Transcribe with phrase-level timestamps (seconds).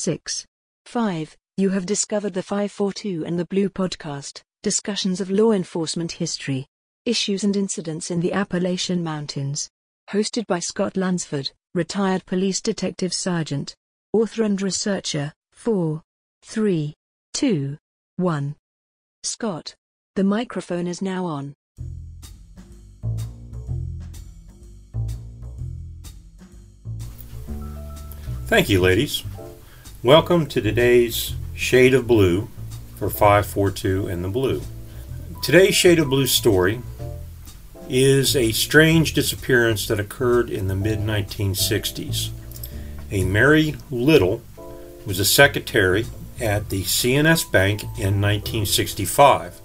[0.00, 0.46] 6.
[0.86, 1.36] 5.
[1.58, 6.66] You have discovered the 542 and the Blue podcast, discussions of law enforcement history,
[7.04, 9.68] issues and incidents in the Appalachian Mountains.
[10.10, 13.74] Hosted by Scott Lunsford, retired police detective sergeant,
[14.14, 15.34] author and researcher.
[15.52, 16.00] 4.
[16.44, 16.94] 3.
[17.34, 17.76] 2.
[18.16, 18.56] 1.
[19.22, 19.74] Scott.
[20.16, 21.52] The microphone is now on.
[28.46, 29.24] Thank you, ladies.
[30.02, 32.48] Welcome to today's Shade of Blue
[32.96, 34.62] for 542 and the Blue.
[35.42, 36.80] Today's Shade of Blue story
[37.86, 42.30] is a strange disappearance that occurred in the mid 1960s.
[43.10, 44.40] A Mary Little
[45.04, 46.06] was a secretary
[46.40, 49.60] at the C&S Bank in 1965.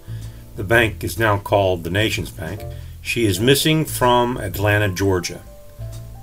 [0.56, 2.62] The bank is now called the Nations Bank.
[3.00, 5.40] She is missing from Atlanta, Georgia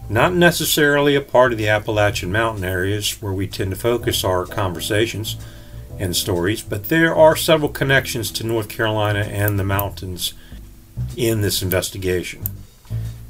[0.10, 4.46] not necessarily a part of the Appalachian Mountain areas where we tend to focus our
[4.46, 5.38] conversations
[6.00, 10.34] and stories, but there are several connections to North Carolina and the mountains
[11.16, 12.44] in this investigation.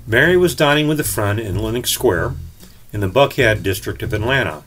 [0.07, 2.33] Mary was dining with a friend in Lenox Square
[2.91, 4.63] in the Buckhead district of Atlanta.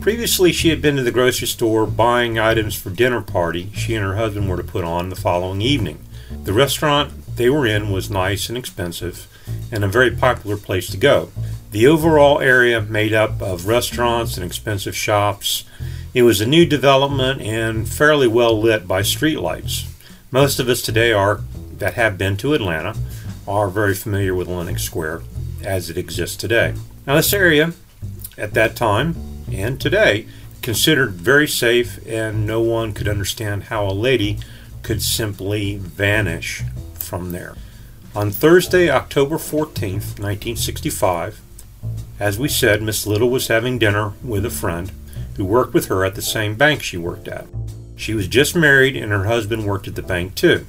[0.00, 4.04] Previously, she had been to the grocery store buying items for dinner party she and
[4.04, 6.04] her husband were to put on the following evening.
[6.44, 9.26] The restaurant they were in was nice and expensive,
[9.70, 11.30] and a very popular place to go.
[11.70, 15.64] The overall area made up of restaurants and expensive shops.
[16.14, 19.86] It was a new development and fairly well lit by streetlights.
[20.30, 21.40] Most of us today are
[21.78, 22.96] that have been to Atlanta
[23.46, 25.22] are very familiar with Lenox Square
[25.62, 26.74] as it exists today.
[27.06, 27.72] Now this area
[28.38, 29.14] at that time
[29.52, 30.26] and today
[30.62, 34.38] considered very safe and no one could understand how a lady
[34.82, 36.62] could simply vanish
[36.94, 37.56] from there.
[38.16, 41.38] On Thursday, October 14th, 1965,
[42.18, 44.90] as we said, Miss Little was having dinner with a friend
[45.36, 47.46] who worked with her at the same bank she worked at.
[47.94, 50.66] She was just married and her husband worked at the bank too.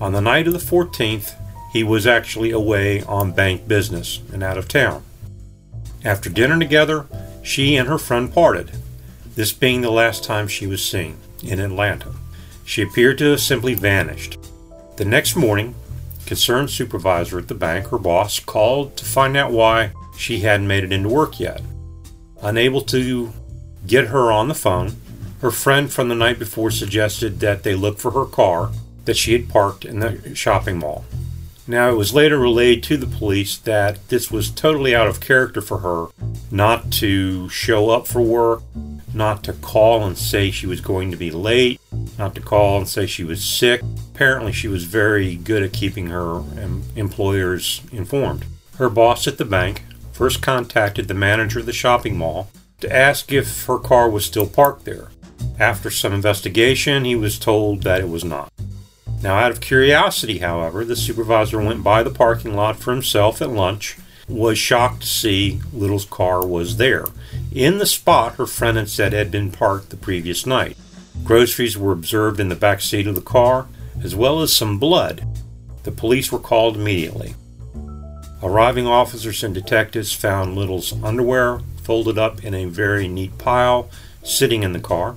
[0.00, 1.34] On the night of the 14th,
[1.70, 5.02] he was actually away on bank business and out of town.
[6.02, 7.04] After dinner together,
[7.42, 8.70] she and her friend parted,
[9.34, 12.14] this being the last time she was seen in Atlanta.
[12.64, 14.38] She appeared to have simply vanished.
[14.96, 15.74] The next morning,
[16.30, 20.84] concerned supervisor at the bank, her boss, called to find out why she hadn't made
[20.84, 21.60] it into work yet.
[22.40, 23.32] Unable to
[23.84, 24.92] get her on the phone,
[25.40, 28.70] her friend from the night before suggested that they look for her car
[29.06, 31.04] that she had parked in the shopping mall.
[31.66, 35.60] Now, it was later relayed to the police that this was totally out of character
[35.60, 36.06] for her
[36.52, 38.62] not to show up for work,
[39.12, 41.79] not to call and say she was going to be late,
[42.18, 43.82] not to call and say she was sick.
[44.14, 46.42] Apparently, she was very good at keeping her
[46.96, 48.44] employers informed.
[48.76, 52.50] Her boss at the bank first contacted the manager of the shopping mall
[52.80, 55.08] to ask if her car was still parked there.
[55.58, 58.52] After some investigation, he was told that it was not.
[59.22, 63.50] Now, out of curiosity, however, the supervisor went by the parking lot for himself at
[63.50, 63.98] lunch,
[64.28, 67.06] was shocked to see Little's car was there,
[67.52, 70.76] in the spot her friend had said had been parked the previous night.
[71.24, 73.66] Groceries were observed in the back seat of the car,
[74.02, 75.26] as well as some blood.
[75.82, 77.34] The police were called immediately.
[78.42, 83.90] Arriving officers and detectives found Little's underwear folded up in a very neat pile
[84.22, 85.16] sitting in the car,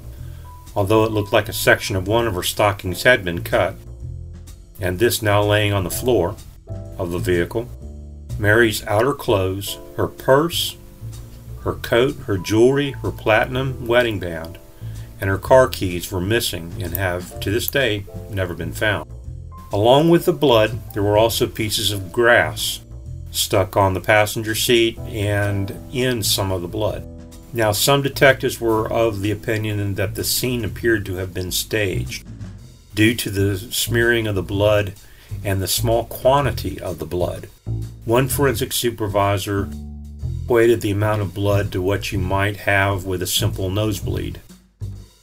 [0.76, 3.76] although it looked like a section of one of her stockings had been cut,
[4.80, 6.36] and this now laying on the floor
[6.98, 7.70] of the vehicle.
[8.40, 10.76] Mary's outer clothes, her purse,
[11.64, 14.58] her coat, her jewelry, her platinum wedding band,
[15.24, 19.10] and her car keys were missing and have, to this day, never been found.
[19.72, 22.82] Along with the blood, there were also pieces of grass
[23.32, 27.08] stuck on the passenger seat and in some of the blood.
[27.54, 32.28] Now, some detectives were of the opinion that the scene appeared to have been staged
[32.94, 34.92] due to the smearing of the blood
[35.42, 37.48] and the small quantity of the blood.
[38.04, 39.70] One forensic supervisor
[40.44, 44.42] equated the amount of blood to what you might have with a simple nosebleed.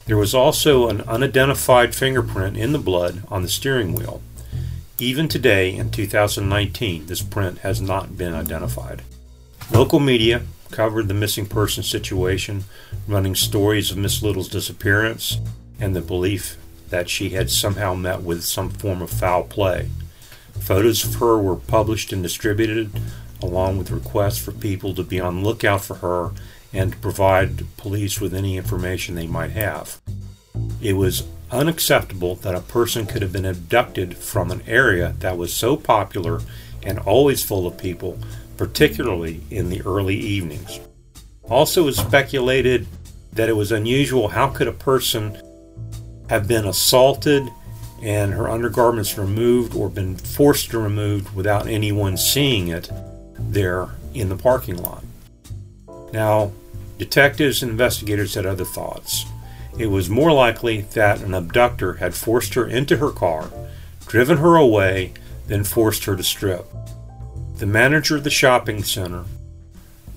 [0.05, 4.21] There was also an unidentified fingerprint in the blood on the steering wheel.
[4.99, 9.03] Even today, in 2019, this print has not been identified.
[9.71, 12.63] Local media covered the missing person situation,
[13.07, 15.37] running stories of Miss Little's disappearance
[15.79, 16.57] and the belief
[16.89, 19.89] that she had somehow met with some form of foul play.
[20.59, 22.91] Photos of her were published and distributed,
[23.41, 26.31] along with requests for people to be on lookout for her
[26.73, 30.01] and to provide police with any information they might have.
[30.81, 35.53] It was unacceptable that a person could have been abducted from an area that was
[35.53, 36.41] so popular
[36.83, 38.17] and always full of people,
[38.57, 40.79] particularly in the early evenings.
[41.43, 42.87] Also, it was speculated
[43.33, 45.39] that it was unusual how could a person
[46.29, 47.49] have been assaulted
[48.01, 52.89] and her undergarments removed or been forced to removed without anyone seeing it
[53.37, 55.03] there in the parking lot.
[56.11, 56.51] Now,
[57.01, 59.25] detectives and investigators had other thoughts.
[59.75, 63.49] It was more likely that an abductor had forced her into her car,
[64.05, 65.13] driven her away,
[65.47, 66.67] then forced her to strip.
[67.57, 69.23] The manager of the shopping center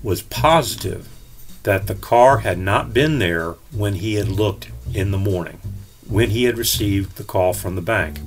[0.03, 1.09] was positive
[1.63, 5.59] that the car had not been there when he had looked in the morning,
[6.07, 8.19] when he had received the call from the bank.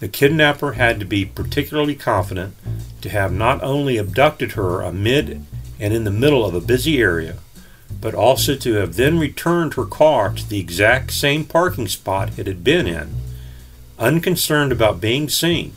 [0.00, 2.54] The kidnapper had to be particularly confident
[3.02, 5.44] to have not only abducted her amid
[5.78, 7.36] and in the middle of a busy area,
[8.00, 12.46] but also to have then returned her car to the exact same parking spot it
[12.46, 13.14] had been in,
[13.98, 15.72] unconcerned about being seen.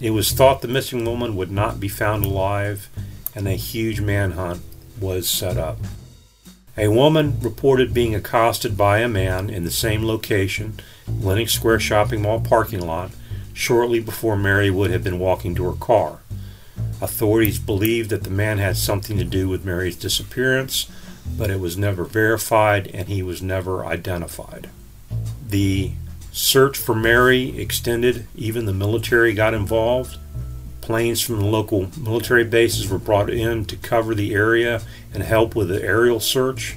[0.00, 2.88] It was thought the missing woman would not be found alive,
[3.34, 4.62] and a huge manhunt
[5.00, 5.78] was set up.
[6.76, 12.22] A woman reported being accosted by a man in the same location, Lenox Square Shopping
[12.22, 13.12] Mall parking lot,
[13.52, 16.18] shortly before Mary would have been walking to her car.
[17.00, 20.90] Authorities believed that the man had something to do with Mary's disappearance,
[21.26, 24.68] but it was never verified and he was never identified.
[25.46, 25.92] The
[26.32, 30.18] search for Mary extended, even the military got involved.
[30.80, 34.82] Planes from the local military bases were brought in to cover the area
[35.12, 36.76] and help with the aerial search,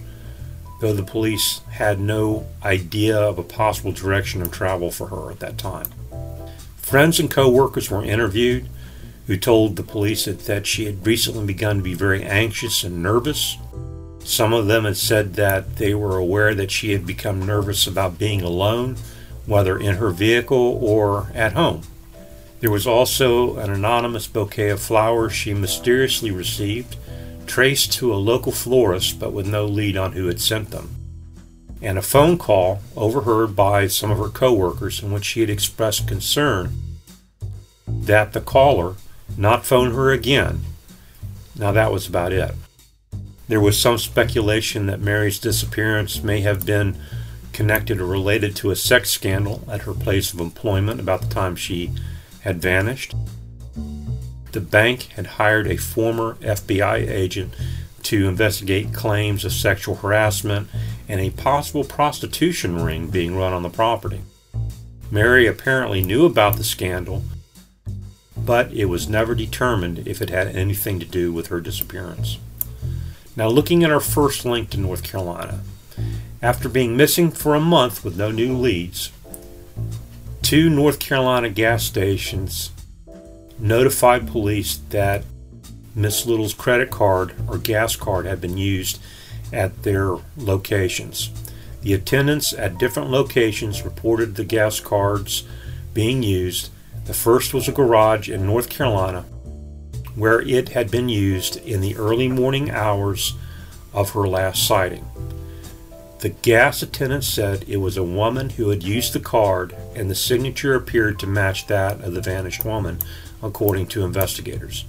[0.79, 5.39] though the police had no idea of a possible direction of travel for her at
[5.39, 5.87] that time.
[6.77, 8.69] Friends and co workers were interviewed
[9.27, 13.03] who told the police that, that she had recently begun to be very anxious and
[13.03, 13.57] nervous.
[14.27, 18.19] Some of them had said that they were aware that she had become nervous about
[18.19, 18.97] being alone,
[19.45, 21.83] whether in her vehicle or at home.
[22.59, 26.97] There was also an anonymous bouquet of flowers she mysteriously received,
[27.45, 30.93] traced to a local florist but with no lead on who had sent them,
[31.81, 36.05] and a phone call overheard by some of her coworkers in which she had expressed
[36.05, 36.73] concern
[37.87, 38.95] that the caller
[39.37, 40.63] not phone her again.
[41.57, 42.53] Now that was about it.
[43.47, 46.97] There was some speculation that Mary's disappearance may have been
[47.53, 51.55] connected or related to a sex scandal at her place of employment about the time
[51.55, 51.91] she
[52.41, 53.15] had vanished.
[54.51, 57.55] The bank had hired a former FBI agent
[58.03, 60.69] to investigate claims of sexual harassment
[61.07, 64.21] and a possible prostitution ring being run on the property.
[65.09, 67.23] Mary apparently knew about the scandal
[68.47, 72.37] but it was never determined if it had anything to do with her disappearance.
[73.37, 75.61] Now, looking at our first link to North Carolina,
[76.41, 79.11] after being missing for a month with no new leads,
[80.41, 82.71] two North Carolina gas stations
[83.59, 85.23] notified police that
[85.93, 88.99] Miss Little's credit card or gas card had been used
[89.53, 91.29] at their locations.
[91.83, 95.43] The attendants at different locations reported the gas cards
[95.93, 96.71] being used,
[97.05, 99.25] the first was a garage in North Carolina
[100.17, 103.35] where it had been used in the early morning hours
[103.93, 105.05] of her last sighting.
[106.19, 110.15] The gas attendant said it was a woman who had used the card, and the
[110.15, 112.97] signature appeared to match that of the vanished woman,
[113.43, 114.85] according to investigators.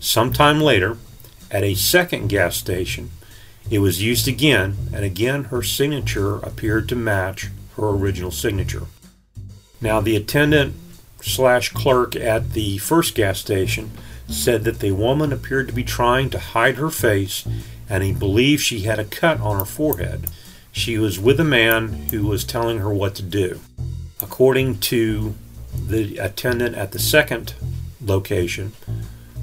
[0.00, 0.96] Sometime later,
[1.52, 3.12] at a second gas station,
[3.70, 8.86] it was used again, and again her signature appeared to match her original signature.
[9.80, 10.74] Now, the attendant
[11.20, 13.92] slash clerk at the first gas station
[14.30, 17.46] said that the woman appeared to be trying to hide her face
[17.88, 20.30] and he believed she had a cut on her forehead.
[20.72, 23.60] She was with a man who was telling her what to do.
[24.22, 25.34] According to
[25.74, 27.54] the attendant at the second
[28.00, 28.72] location,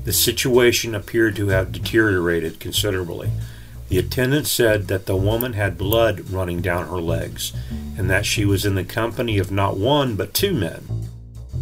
[0.05, 3.29] the situation appeared to have deteriorated considerably.
[3.89, 7.53] The attendant said that the woman had blood running down her legs
[7.97, 10.86] and that she was in the company of not one but two men.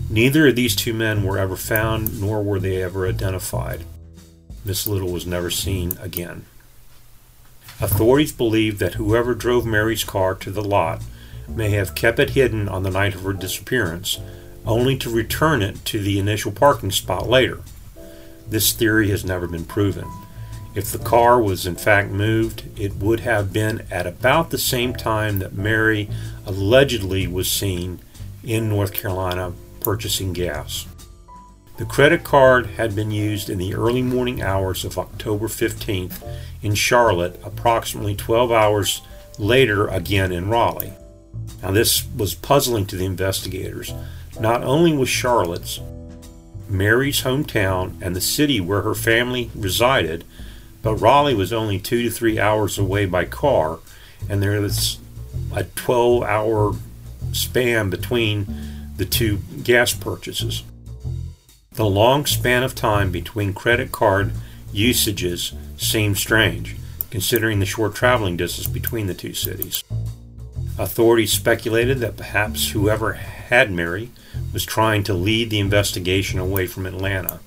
[0.09, 3.85] Neither of these two men were ever found, nor were they ever identified.
[4.63, 6.45] Miss Little was never seen again.
[7.81, 11.01] Authorities believe that whoever drove Mary's car to the lot
[11.47, 14.19] may have kept it hidden on the night of her disappearance,
[14.65, 17.61] only to return it to the initial parking spot later.
[18.47, 20.09] This theory has never been proven.
[20.75, 24.93] If the car was in fact moved, it would have been at about the same
[24.93, 26.09] time that Mary
[26.45, 27.99] allegedly was seen
[28.43, 29.53] in North Carolina
[29.85, 30.87] purchasing gas.
[31.77, 36.27] The credit card had been used in the early morning hours of October 15th
[36.63, 39.03] in Charlotte, approximately 12 hours
[39.37, 40.93] later again in Raleigh.
[41.61, 43.93] Now, this was puzzling to the investigators.
[44.39, 45.79] Not only was Charlotte's,
[46.67, 50.23] Mary's hometown, and the city where her family resided,
[50.81, 53.77] but Raleigh was only two to three hours away by car,
[54.27, 54.97] and there was
[55.55, 56.73] a 12 hour
[57.33, 60.63] span between the two gas purchases.
[61.73, 64.31] The long span of time between credit card
[64.71, 66.77] usages seemed strange,
[67.09, 69.83] considering the short traveling distance between the two cities.
[70.77, 74.11] Authorities speculated that perhaps whoever had Mary
[74.53, 77.39] was trying to lead the investigation away from Atlanta.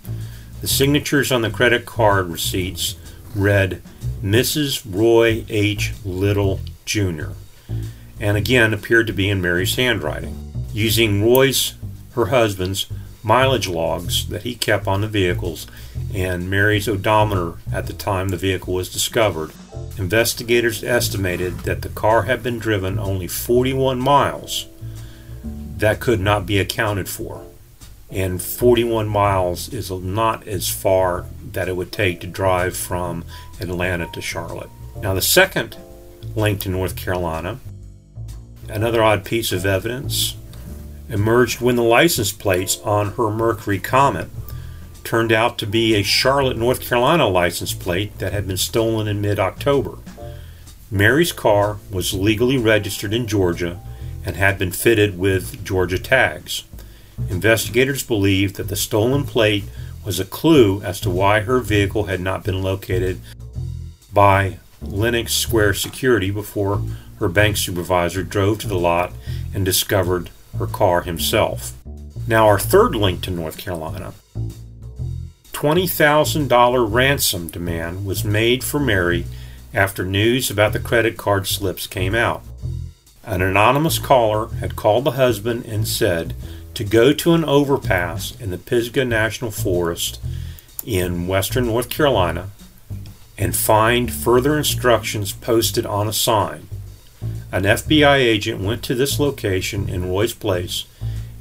[0.60, 2.96] The signatures on the credit card receipts
[3.34, 3.82] read
[4.22, 4.82] Mrs.
[4.84, 5.92] Roy H.
[6.04, 7.32] Little, Jr.,
[8.20, 10.47] and again appeared to be in Mary's handwriting.
[10.78, 11.74] Using Roy's,
[12.12, 12.86] her husband's,
[13.24, 15.66] mileage logs that he kept on the vehicles
[16.14, 19.50] and Mary's odometer at the time the vehicle was discovered,
[19.96, 24.66] investigators estimated that the car had been driven only 41 miles.
[25.78, 27.44] That could not be accounted for.
[28.08, 33.24] And 41 miles is not as far that it would take to drive from
[33.58, 34.70] Atlanta to Charlotte.
[35.00, 35.76] Now, the second
[36.36, 37.58] link to North Carolina,
[38.68, 40.36] another odd piece of evidence,
[41.08, 44.28] emerged when the license plates on her Mercury Comet
[45.04, 49.20] turned out to be a Charlotte, North Carolina license plate that had been stolen in
[49.20, 49.98] mid October.
[50.90, 53.80] Mary's car was legally registered in Georgia
[54.24, 56.64] and had been fitted with Georgia tags.
[57.30, 59.64] Investigators believed that the stolen plate
[60.04, 63.20] was a clue as to why her vehicle had not been located
[64.12, 66.82] by Lenox Square Security before
[67.18, 69.12] her bank supervisor drove to the lot
[69.52, 70.30] and discovered
[70.66, 71.72] car himself.
[72.26, 74.12] Now, our third link to North Carolina
[75.52, 79.24] $20,000 ransom demand was made for Mary
[79.74, 82.42] after news about the credit card slips came out.
[83.24, 86.34] An anonymous caller had called the husband and said
[86.74, 90.20] to go to an overpass in the Pisgah National Forest
[90.84, 92.50] in western North Carolina
[93.36, 96.68] and find further instructions posted on a sign.
[97.50, 100.84] An FBI agent went to this location in Roy's Place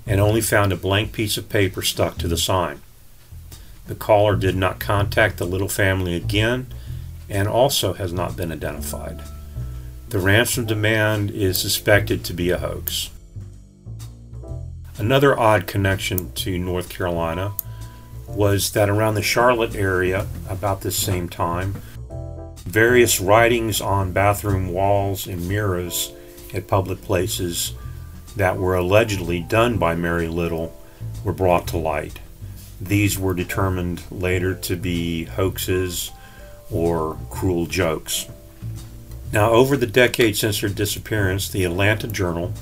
[0.05, 2.81] and only found a blank piece of paper stuck to the sign.
[3.87, 6.67] The caller did not contact the Little family again
[7.29, 9.21] and also has not been identified.
[10.09, 13.09] The ransom demand is suspected to be a hoax.
[14.97, 17.53] Another odd connection to North Carolina
[18.27, 21.81] was that around the Charlotte area, about this same time,
[22.67, 26.11] various writings on bathroom walls and mirrors
[26.53, 27.73] at public places
[28.35, 30.77] that were allegedly done by Mary Little
[31.23, 32.19] were brought to light.
[32.79, 36.11] These were determined later to be hoaxes
[36.69, 38.27] or cruel jokes.
[39.31, 42.53] Now, over the decade since her disappearance, the Atlanta Journal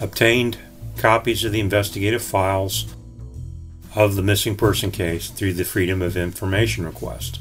[0.00, 0.58] obtained
[0.96, 2.94] copies of the investigative files
[3.94, 7.40] of the missing person case through the Freedom of Information request.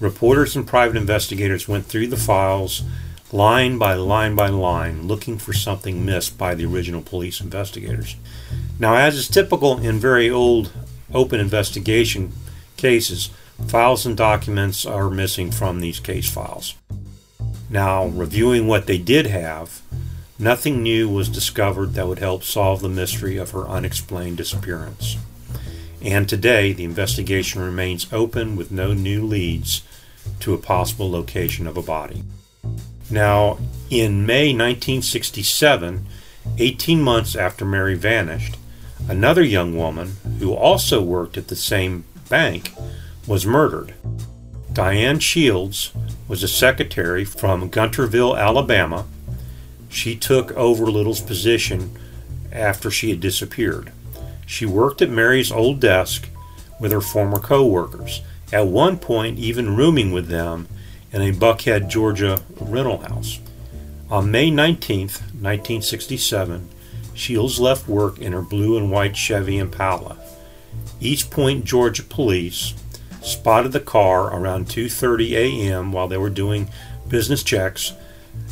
[0.00, 2.82] Reporters and private investigators went through the files
[3.32, 8.16] line by line by line, looking for something missed by the original police investigators.
[8.78, 10.72] Now, as is typical in very old
[11.12, 12.32] open investigation
[12.76, 13.30] cases,
[13.66, 16.74] files and documents are missing from these case files.
[17.68, 19.82] Now, reviewing what they did have,
[20.38, 25.16] nothing new was discovered that would help solve the mystery of her unexplained disappearance.
[26.02, 29.82] And today, the investigation remains open with no new leads
[30.40, 32.22] to a possible location of a body.
[33.10, 33.58] Now,
[33.90, 36.06] in May 1967,
[36.58, 38.56] 18 months after Mary vanished,
[39.08, 42.72] Another young woman, who also worked at the same bank,
[43.26, 43.94] was murdered.
[44.72, 45.92] Diane Shields
[46.26, 49.06] was a secretary from Guntersville, Alabama.
[49.88, 51.96] She took over Little's position
[52.50, 53.92] after she had disappeared.
[54.46, 56.28] She worked at Mary's old desk
[56.80, 58.22] with her former co workers,
[58.52, 60.68] at one point, even rooming with them
[61.12, 63.40] in a Buckhead, Georgia rental house.
[64.08, 66.68] On May 19, 1967,
[67.12, 70.18] Shields left work in her blue and white Chevy Impala.
[71.00, 72.74] East Point, Georgia police
[73.22, 75.92] spotted the car around 2:30 a.m.
[75.92, 76.68] while they were doing
[77.08, 77.94] business checks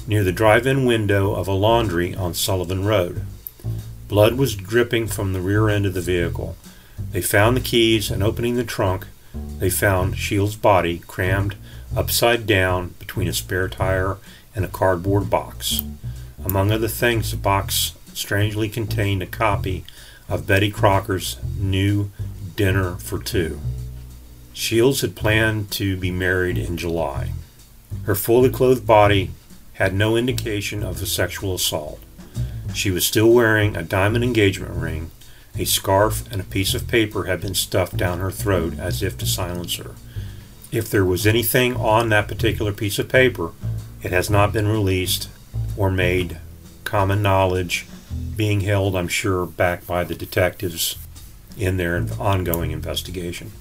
[0.07, 3.23] near the drive-in window of a laundry on Sullivan Road.
[4.09, 6.57] Blood was dripping from the rear end of the vehicle.
[7.11, 9.07] They found the keys and opening the trunk,
[9.59, 11.57] they found Shields' body crammed
[11.97, 14.19] upside down between a spare tire
[14.55, 15.83] and a cardboard box.
[16.45, 19.85] Among other things, the box strangely contained a copy
[20.29, 22.11] of Betty Crocker's new
[22.57, 23.61] Dinner for Two.
[24.53, 27.33] Shields had planned to be married in July.
[28.05, 29.31] Her fully clothed body
[29.75, 32.01] had no indication of a sexual assault.
[32.75, 35.11] She was still wearing a diamond engagement ring.
[35.57, 39.17] A scarf and a piece of paper had been stuffed down her throat as if
[39.19, 39.95] to silence her.
[40.73, 43.53] If there was anything on that particular piece of paper,
[44.03, 45.31] It has not been released
[45.79, 46.37] or made
[46.85, 47.87] common knowledge,
[48.37, 50.99] being held, I'm sure, back by the detectives
[51.57, 53.53] in their ongoing investigation.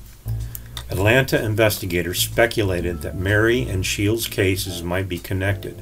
[0.89, 5.82] Atlanta investigators speculated that Mary and Shields' cases might be connected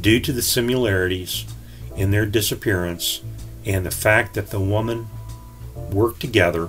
[0.00, 1.46] due to the similarities
[1.98, 3.20] in their disappearance
[3.66, 5.08] and the fact that the woman
[5.90, 6.68] worked together,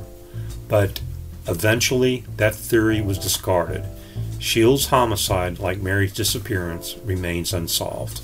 [0.67, 0.99] but
[1.47, 3.85] eventually that theory was discarded.
[4.39, 8.21] Shields' homicide, like Mary's disappearance, remains unsolved.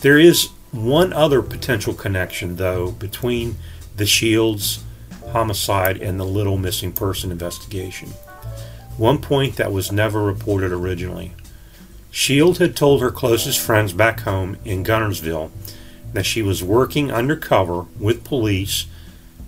[0.00, 3.56] There is one other potential connection, though, between
[3.96, 4.84] the Shields
[5.32, 8.10] homicide and the Little missing person investigation.
[8.96, 11.34] One point that was never reported originally.
[12.10, 15.50] Shield had told her closest friends back home in Guntersville
[16.12, 18.86] that she was working undercover with police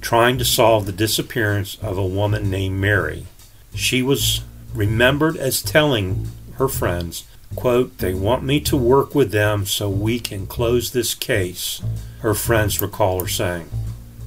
[0.01, 3.27] trying to solve the disappearance of a woman named Mary.
[3.75, 4.43] She was
[4.75, 7.25] remembered as telling her friends,
[7.57, 11.81] quote, they want me to work with them so we can close this case,
[12.21, 13.71] her friends recall her saying.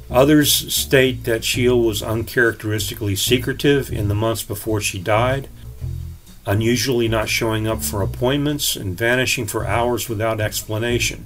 [0.10, 5.50] Others state that Shield was uncharacteristically secretive in the months before she died,
[6.46, 11.25] unusually not showing up for appointments and vanishing for hours without explanation.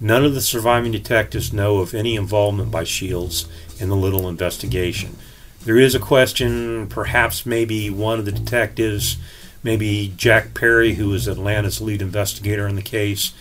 [0.00, 3.48] None of the surviving detectives know of any involvement by Shields
[3.80, 5.16] in the Little investigation.
[5.64, 9.16] There is a question, perhaps maybe one of the detectives,
[9.62, 13.32] maybe Jack Perry, who is Atlanta's lead investigator in the case,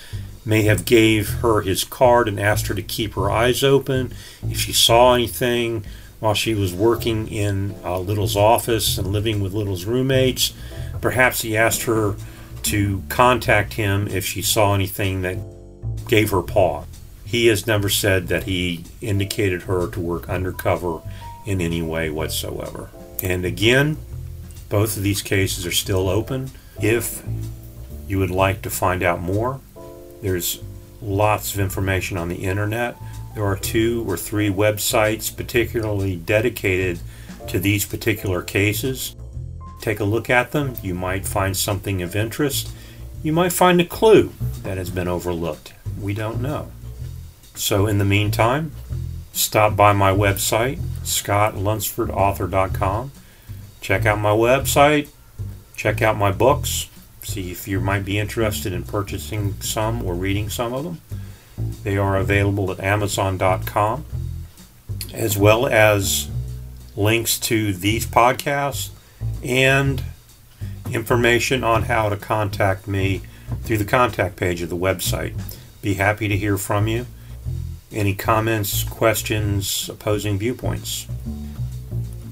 [0.43, 4.13] may have gave her his card and asked her to keep her eyes open
[4.49, 5.85] if she saw anything
[6.19, 10.53] while she was working in uh, Little's office and living with Little's roommates.
[11.01, 12.15] Perhaps he asked her
[12.63, 15.37] to contact him if she saw anything that
[16.07, 16.85] gave her pause.
[17.25, 21.01] He has never said that he indicated her to work undercover
[21.45, 22.89] in any way whatsoever.
[23.21, 23.97] And again,
[24.69, 26.51] both of these cases are still open.
[26.81, 27.23] If
[28.07, 29.59] you would like to find out more,
[30.21, 30.61] there's
[31.01, 32.97] lots of information on the internet.
[33.35, 36.99] There are two or three websites particularly dedicated
[37.47, 39.15] to these particular cases.
[39.81, 40.75] Take a look at them.
[40.81, 42.71] You might find something of interest.
[43.23, 44.31] You might find a clue
[44.63, 45.73] that has been overlooked.
[45.99, 46.71] We don't know.
[47.55, 48.71] So, in the meantime,
[49.33, 53.11] stop by my website, scottlunsfordauthor.com.
[53.81, 55.09] Check out my website.
[55.75, 56.89] Check out my books.
[57.23, 61.01] See if you might be interested in purchasing some or reading some of them.
[61.83, 64.05] They are available at Amazon.com,
[65.13, 66.29] as well as
[66.95, 68.89] links to these podcasts
[69.43, 70.03] and
[70.91, 73.21] information on how to contact me
[73.63, 75.39] through the contact page of the website.
[75.87, 77.05] Be happy to hear from you.
[77.93, 81.07] Any comments, questions, opposing viewpoints?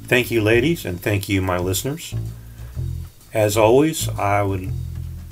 [0.08, 2.14] Thank you, ladies, and thank you, my listeners.
[3.34, 4.74] As always, I would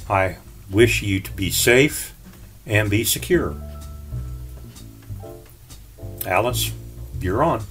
[0.09, 0.37] I
[0.71, 2.15] wish you to be safe
[2.65, 3.57] and be secure.
[6.25, 6.71] Alice,
[7.19, 7.65] you're on.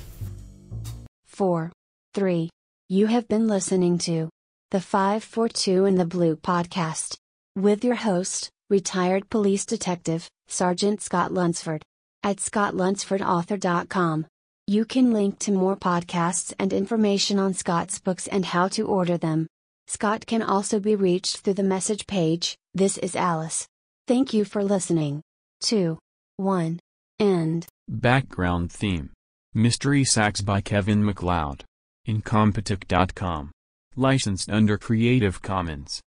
[1.29, 1.73] 4.
[2.13, 2.51] 3.
[2.91, 4.29] You have been listening to
[4.71, 7.17] the 542 in the Blue podcast
[7.57, 11.83] with your host, retired police detective, Sergeant Scott Lunsford
[12.23, 14.27] at scottlunsfordauthor.com.
[14.67, 19.19] You can link to more podcasts and information on Scott's books and how to order
[19.19, 19.49] them.
[19.89, 22.57] Scott can also be reached through the message page.
[22.73, 23.67] This is Alice.
[24.07, 25.23] Thank you for listening.
[25.63, 25.99] 2.
[26.37, 26.81] 1.
[27.19, 27.67] End.
[27.89, 29.11] Background theme
[29.55, 31.65] Mystery Sax by Kevin MacLeod.
[32.09, 33.51] Incompetech.com.
[33.97, 36.01] Licensed under Creative Commons.